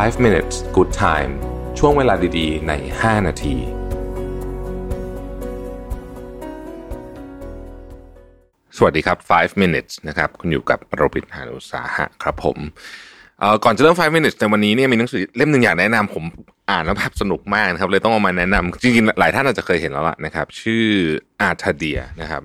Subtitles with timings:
[0.00, 1.32] 5 minutes good time
[1.78, 3.56] ช่วงเวลาดีๆ ใน 5 นาที
[8.76, 12.58] สวัสดีครับ 5 minutes นะครับ คุณอยู่กับโรบิทหานุสาหะครับผม
[13.64, 16.24] ก่อนจะเริ่ม 5 minutes ในวันนี้เนี่ยมีหนังสือเล่มหนึ่งอยากแนะนำผม
[16.70, 20.84] อ่านแล้วแบบสนุกมากนะครับ เลยต้องเอามาแนะนำจริงๆ หลายท่านอาจจะเคยเห็นแล้วล่ะนะครับ ชื่อ
[21.40, 22.42] อาร์ทเดียนะครับ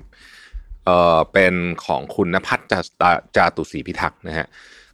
[0.86, 1.54] เออเป็น
[1.86, 2.80] ของคุณนภัทรจา
[3.36, 4.48] จาตุศรีพิทักษ์นะฮะ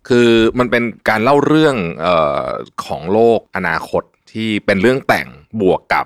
[0.07, 0.29] คือ
[0.59, 1.75] มันเป็นการเล่าเรื่อง
[2.05, 2.07] อ
[2.45, 2.49] อ
[2.85, 5.27] ของโลกอนาคตที่เป็นเรื่องแต่ง
[5.61, 6.05] บวกกับ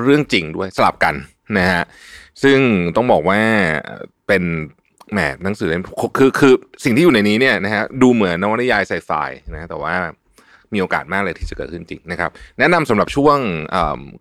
[0.00, 1.14] เรื่องจริงด้วยสลับกัน
[1.58, 1.82] นะฮะ
[2.42, 2.58] ซึ่ง
[2.96, 3.40] ต้องบอกว่า
[4.26, 4.42] เป็น
[5.12, 5.82] แหมหนังสือเล่ม
[6.18, 6.52] คือคือ
[6.84, 9.10] สิ่งที่อยู่ในนี้เนี่ยนะฮะดูเหมือนนวนิยายไซไฟ
[9.52, 9.94] นะแต่ว่า
[10.72, 13.38] มีโอกาสมากเลยที่จะเกิดขึ้นจริงนะครับ แนะนำสำหรับช่วง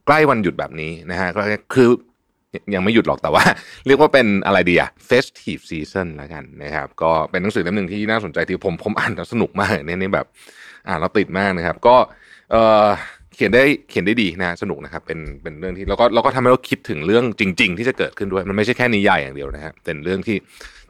[0.06, 1.42] ใกล้วันหยุดแบบนี้นะฮะก็
[1.74, 1.90] คือ
[2.76, 3.44] ยังไม่หยุดหรอกแต่ว่า
[3.88, 10.28] เรียกว่าเป็นอะไรดีอะ festive season แล้วกันนะครับ ก็เป็นหนังสือเล่มหนึ่งที่น่าสนใจที่ผมผมอ่านแล้วสนุกมากเนี่ยนี่แบบ
[10.88, 11.96] อ่านแล้วติดมากนะครับ ก็
[12.52, 12.88] เออ
[13.36, 20.38] เขียนได้เขียนได้ดีนะสนุกนะครับ เป็นเป็นเรื่องที่แล้วก็เราก็ทำให้เราคิดถึงเรื่องจริง ๆ ที่จะเกิดขึ้นด้วย มันไม่ใช่แค่นิยายอย่างเดียวนะครับเป็นเรื่องที่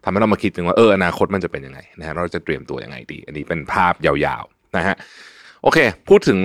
[0.03, 4.95] ทำให้เรามาคิดถึงว่าเอออนาคตมันจะเป็นยังไงนะฮะเราจะเตรียมตัวยังไงดี อันนี้เป็นภาพยาวๆนะฮะ
[5.63, 5.77] โอเค
[6.09, 6.39] พูดถึง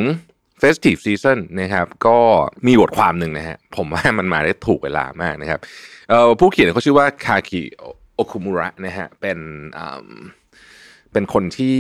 [0.62, 2.18] Festive Season นะครับก็
[2.66, 5.60] มีบทความหนึ่งนะฮะผมว่ามันมาได้ถูกเวลามากนะครับ
[6.38, 7.62] ผู้เขียนเขาชื่อว่าคาคิ
[8.14, 9.38] โอคุมุระนะฮะเป็น
[11.12, 11.76] เป็นคนที่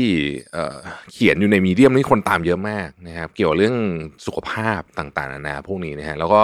[1.12, 3.76] เขียนอยู่ใน Medium นี่คนตามเยอะมากนะครับ เกี่ยวกับเรื่อง
[4.26, 6.42] สุขภาพต่างๆนานาพวกนี้นะฮะแล้วก็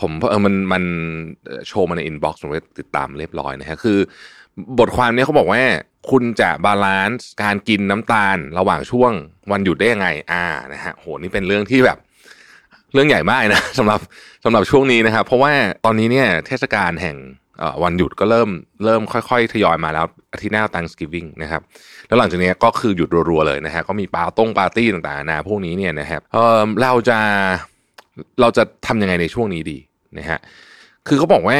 [0.00, 0.84] ผมเออมันมัน
[1.68, 3.98] โชว์มาใน inbox ผมก็ติดตามเรียบร้อยนะฮะคือ
[4.78, 5.62] บทความนี้เขาบอกว่า
[6.10, 9.12] คุณจะ balance การกินน้ำตาลระหว่างช่วง
[9.52, 11.98] วันหยุดได้ยังไง อ่านะฮะโหนี่เป็นเรื่องที่แบบ
[12.92, 14.00] เรื่องใหญ่มากนะสำหรับ
[14.44, 15.52] สำหรับช่วงนี้นะครับ เพราะว่า
[15.84, 17.16] ตอนนี้เนี่ยเทศกาลแห่ง
[17.82, 18.48] วันหยุดก็เริ่ม
[18.84, 21.62] เริ่มค่อยๆ ทยอยมาแล้วอาทิตย์หน้า Thanksgiving นะครับ
[22.06, 27.18] แล้วหลังจากนี้ก็คือหยุดรัวๆเลยนะฮะก็มีปาต้งปาร์ตี้ต่างๆนานาพวกนี้เนี่ยนะครับเออเราจะ
[28.40, 29.78] เราจะทำยังไงในช่วงนี้ดี
[30.18, 30.38] นะฮะ
[31.08, 31.58] คือเขาบอกว่า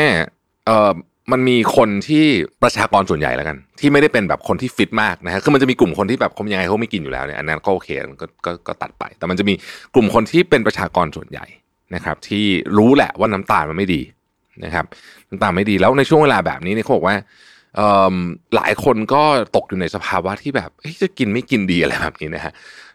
[0.66, 0.92] เออ
[1.32, 2.24] มันมีคนที่
[2.62, 7.88] ประชากรส่วนใหญ่แล้วกัน ที่ไม่ได้เป็นแบบคนที่ฟิตมากนะฮะคือมันจะมีกลุ่มคนที่แบบเขายังไงเขาไม่กินอยู่แล้วเนี่ยอันนั้นก็โอเค
[8.20, 9.54] กก็ก็ตัดไป แต่มันจะมี
[9.94, 11.46] กลุ่มคนที่เป็นประชากรส่วนใหญ่
[11.94, 12.44] นะครับ ที่
[12.78, 14.02] รู้แหละว่าน้ำตาลมันไม่ดี
[14.64, 14.84] นะครับ
[15.28, 17.16] น้ำตาลไม่ดีแล้วในช่วงเวลาแบบนี้เนี่ยเขาบอกว่า
[18.56, 19.22] หลายคนก็
[19.56, 20.70] ตกอยู่ในสภาวะที่แบบ
[21.02, 22.52] จะกินไม่กินดีอะไรแบบนี้นะฮะ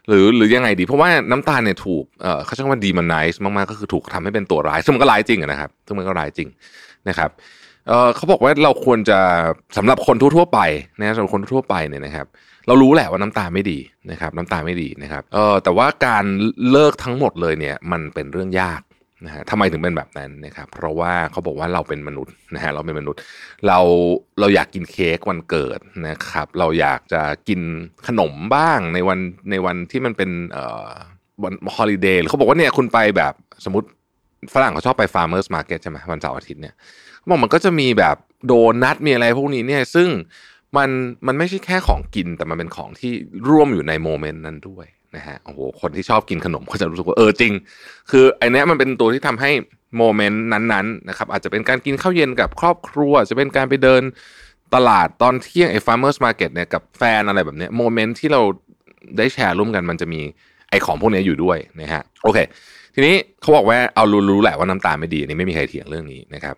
[0.08, 2.04] หรือหรือยังไงดี เพราะว่าน้ำตาลเนี่ยถูก
[2.44, 6.48] เขาใช้คำว่าดีมันไนซ์มากๆก็คือถูกทำให้เป็นตัวร้ายซึ่งมันก็ร้ายจริงนะครับซึ่งมันก็ร้ายจริง
[7.08, 7.30] นะครับ
[7.88, 9.18] เออเขาบอกว่าเราควรจะ
[9.76, 10.60] สำหรับคนทั่วๆไป
[10.98, 12.26] นะสำหรับคนทั่วไปเนี่ยนะครับ
[12.66, 13.78] เรารู้แหละว่าน้ำตาลไม่ดี
[14.10, 16.24] นะครับ น้ำตาลไม่ดีนะครับเออแต่ว่าการ
[16.70, 18.80] เลิกทั้งหมดเลยเนี่ย มันเป็นเรื่องยาก
[19.24, 23.20] นะฮะทำไมถึงเป็นแบบนั้นนะครับ เพราะว่าเขาบอกว่าเราเป็นมนุษย์นะฮะเราเป็นมนุษย์
[23.66, 23.78] เรา
[24.40, 25.78] เราอยากกินเค้กวันเกิด
[26.08, 27.60] นะครับ เราอยากจะกิน
[28.06, 29.18] ขนมบ้างในวัน
[29.50, 30.88] ในวันที่มันเป็นเอ่อ
[31.42, 33.34] วัน holiday เขาบอกว่าเนี่ยคุณไปแบบ
[33.64, 33.88] สมมติ
[34.54, 36.74] ฝรั่งเขาชอบไป farmer's market ใช่ไหมวันเสาร์อาทิตย์เนี่ย
[37.28, 38.16] บอกมันก็จะมีแบบ
[38.46, 40.08] โดนัทมีอะไรพวกนี้เนี่ยซึ่ง
[40.76, 40.90] มัน
[41.26, 43.12] มันไม่ใช่แค่ของกินแต่มันเป็นของที่
[43.48, 47.52] ร่วมอยู่ใน moment นั้นด้วยนะฮะโอ้โหคนที่ชอบกินขนมก็จะรู้สึกว่าเออจริง
[48.10, 49.50] คือไอ้เนี้ยมันเป็นตัวที่ทำให้
[49.96, 54.02] moment นั้นๆนะครับอาจจะเป็นการกินข้าวเย็นกับครอบครัวจะเป็นการไปเดิน
[54.74, 58.42] ตลาดตอนเที่ยงไอ้ farmer's market เนี่ยกับแฟนอะไรแบบเนี้ย moment ที่เรา
[59.18, 60.20] ได้แชร์ร่วมกันมันจะมี
[60.70, 62.38] ไอ้ของพวกนี้อยู่ด้วยนะฮะโอเค
[63.00, 66.56] ทีนี้เขาบอกว่าเอารู้ๆแหละว่าน้ำตาไม่ดีนี่ไม่มีใครเถียงเรื่องนี้นะครับ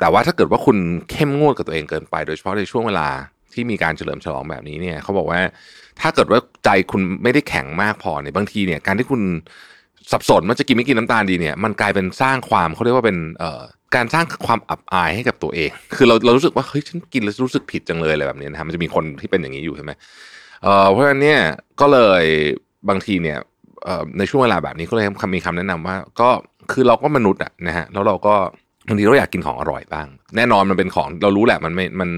[0.00, 0.76] แต่ว่าถ้าเกิดว่าคุณ
[1.10, 3.08] เข้มงวดกับตัวเองเกินไป โดยเฉพาะในช่วงเวลา
[3.52, 5.40] ที่มีการเฉลิมฉลองแบบนี้เนี่ยเขาบอกว่า
[6.00, 9.22] ถ้าเกิดว่าใจคุณไม่ได้แข็งมากพอเนี่ยบางทีเนี่ยการที่คุณ
[10.12, 19.92] สับสนว่าจะกินไม่กินน้ำตาลดีเนี่ยมันกลายเป็นสร้างความเขาเรียกว่าเป็นเการสร้างความอับอายให้กับตัวเอง คือเราเรารู้สึกว่าเฮ้ยฉันกินแล้วรู้สึกผิดจังเลยอะไรแบบนี้นะมันจะมีคนที่เป็นอย่างนี้อยู่ใช่ไหม
[20.62, 21.40] เเพราะฉะนั้นเนี่ย
[21.80, 22.24] ก็เลย
[22.88, 23.38] บางทีเนี่ย
[24.18, 26.28] ในช่วงเวลาแบบนี้ก็เลยมีคำแนะนำว่า ก็
[26.72, 28.34] คือเราก็มนุษย์อะนะฮะแล้วเราก็
[28.88, 32.10] บางทีเราอยากกินของอร่อยบ้าง แน่นอนมันเป็นของเรารู้แหละมันไม่มัน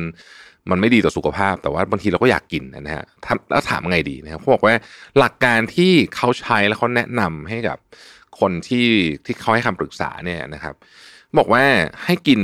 [0.70, 3.04] มันไม่ดีต่อสุขภาพ แต่ว่าบางทีเราก็อยากกินนะฮะ
[3.50, 4.74] แล้วถามไงดีนะครับเขาบอกว่า
[5.18, 7.78] หลักการที่เขาใช้แล้วเขาแนะนำให้กับ
[8.40, 8.86] คนที่
[9.24, 10.74] ที่เขาให้คำปรึกษาเนี่ยนะครับ
[11.38, 11.64] บอกว่า
[12.04, 12.40] ให้กิน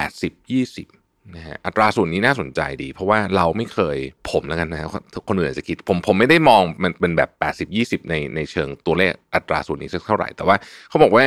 [0.00, 0.95] 80 20
[1.34, 3.96] นะฮะอัตราส่วนนี้น่าสนใจดี เพราะว่าเราไม่เคย
[4.30, 4.90] ผมแล้วกันนะครับ
[5.28, 10.56] คนอื่นจะคิดผมผมไม่ได้มองมันเป็นแบบ 80 20 ในในเชิงตัวเลขอัตราส่วนนี้สักเท่าไหร่ แต่ว่า
[10.88, 11.24] เขาบอกว่า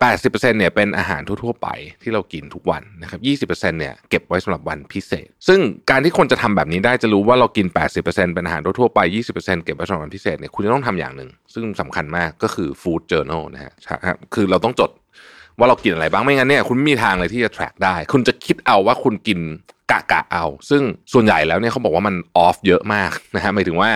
[0.00, 1.68] แปดสิบเปอร์เซ็นเนี่ยเป็นอาหารทั่วๆไป
[2.02, 13.72] ที่เรากินทุกวันนะครับยี่สิบเปอร์เซ็นเนี่ยเก็บไว้สำหรับวันพิเศษ ซึ่งการที่คนจะทำแบบนี้ได้จะรู้ว่าเรากินแปดสิบเปอร์เซ็นเป็นอาหารทั่วๆไปยี่สิบเปอร์เซ็นเก็บไว้สำหรับวันพิเศษเนี่ยคุณจะต้องทำอย่างหนึ่ง ซึ่งสำคัญมากก็คือ food journal นะฮะ
[14.34, 14.90] คือเราต้องจด
[15.60, 19.38] ว่าเรากินอะไรบ้างไม่งั้นเนี่ยคุณไม่มีทางเลยที่จะ track ได้ คุณจะคิดเอาว่าคุณกิน
[19.90, 22.14] กะกะเอา ซึ่งส่วนใหญ่แล้วเนี่ยเขาบอกว่ามัน
[22.46, 23.90] off เยอะมากนะฮะหมายถึงว่า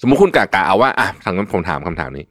[0.00, 2.24] สมมุติคุณกะกะเอาว่าอะทางนั้นผมถามคำถามนี้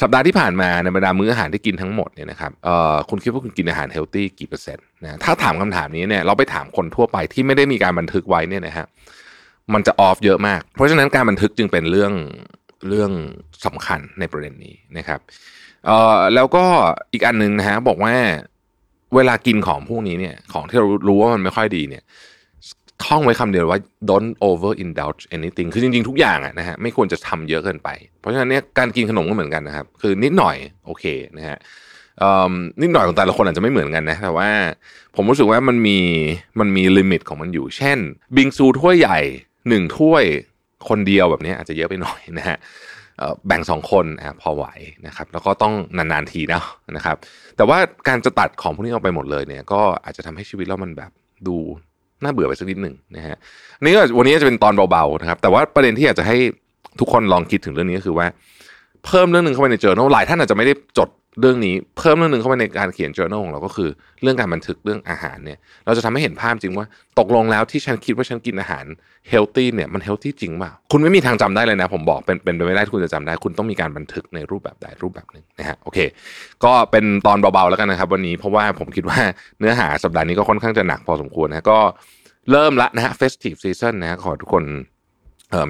[0.00, 8.86] สัปดาห์ที่ผ่านมาในบรรดามื้ออาหารที่กินทั้งหมดเนี่ยนะครับเอ่อคุณคิดว่าคุณกินอาหารเฮลตี้กี่เปอร์เซ็นต์นะถ้าถามคำถามนี้เนี่ยเราไปถามคนทั่วไปที่ไม่ได้มีการบันทึกไว้เนี่ยนะฮะ
[9.74, 12.12] มันจะออฟเยอะมาก เพราะฉะนั้นการบันทึกจึงเป็นเรื่อง
[12.88, 13.10] เรื่อง
[13.66, 15.20] สำคัญในประเด็นนี้นะครับ
[15.86, 16.64] เอ่อแล้วก็
[17.12, 18.14] อีกอันหนึ่งนะฮะบอกว่า
[19.14, 22.04] เวลากินของพวกนี้เนี่ย ของที่เรารู้ว่ามันไม่ค่อยดีเนี่ย
[23.04, 23.80] ท่องไว้คำเดียวว่า
[24.10, 27.88] don't over indulge anything คือจริงๆ ทุกอย่างอะนะฮะไม่ควรจะทำเยอะเกินไป
[28.20, 30.56] เพราะฉะนั้นเนี่ยการกินขนมก็เหมือนกันนะครับ คือนิดหน่อย
[30.86, 31.04] โอเค
[31.36, 31.58] นะฮะ
[32.82, 34.48] นิดหน่อยของแต่ละคนอาจจะไม่เหมือนกันนะ แต่ว่า
[35.16, 35.98] ผมรู้สึกว่ามันมี
[36.60, 37.98] มันมีลิมิตของมันอยู่ เช่น
[38.36, 39.18] บิงซูถ้วยใหญ่
[39.68, 40.24] หนึ่งถ้วย
[40.88, 42.56] คนเดียวแบบนี้อาจจะเยอะไปหน่อยนะฮะ
[43.46, 44.64] แบ่งสองคนอะพอไหว
[45.06, 46.62] นะครับ แล้วก็ต้องนานๆทีนะ
[46.96, 47.16] นะครับ
[47.56, 47.78] แต่ว่า
[48.08, 51.10] การจะตัดของพวกนี้ออกไปหมดเลยเนี่ยก็อาจจะทำให้ชีวิตเรามันแบบ
[51.48, 51.56] ดู
[52.22, 53.36] น่าเบื่อไปสักนิดหนึ่งนะฮะ
[53.82, 56.36] นี่ก็วันนี้จะเป็นตอนเบาๆนะครับ แต่ว่าประเด็นที่อยากจะให้
[57.00, 58.26] ทุกคนลองคิดถึงเรื่องนี้ก็คือว่า
[59.06, 61.08] เพิ่มเรื่องหนึ่งเข้าไปในเจอโน้หลายท่านอาจจะไม่ได้จด
[61.40, 63.90] เรื่องนี้เพิ่มเรื่องหนึ่งเข้าไปในการเขียน journal ของเราก็คือ
[64.22, 66.86] เรื่องการบันทึกเรื่องอาหารเนี่ย เราจะทำให้เห็นภาพจริงว่า
[67.18, 68.84] ตกลงแล้วที่ฉันคิดว่าฉันกินอาหาร
[69.32, 75.98] healthy เนี่ยมัน healthy จริงเปล่าคุณไม่มีทางจำได้เลยนะ ผมบอกเป็นเป็นไปไม่ได้ที่คุณจะจำได้ คุณต้องมีการบันทึกในรูปแบบใดรูปแบบหนึ่งนะฮะโอเค
[76.64, 79.20] ก็เป็นตอนเบาๆแล้วกันนะครับ วันนี้เพราะว่าผมคิดว่า
[79.58, 81.78] เนื้อหาสัปดาห์นี้ก็ค่อนข้างจะหนักพอสมควรนะก็
[82.50, 84.64] เริ่มละนะฮะ festive season นะฮะขอทุกคน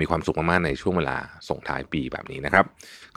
[0.01, 1.17] มีความสุขมากๆในช่วงเวลา
[1.49, 2.65] ส่งท้ายปีแบบนี้นะครับ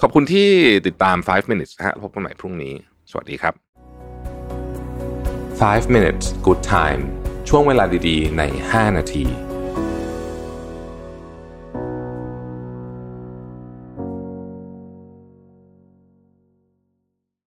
[0.01, 0.49] ขอบคุณที่
[0.87, 2.73] ติดตาม 5 minutes นะฮะพบกันใหม่พรุ่งนี้
[3.11, 3.53] สวัสดีครับ
[5.59, 7.01] 5 minutes good time
[7.49, 9.25] ช่วงเวลาดีๆ ใน 5 นาที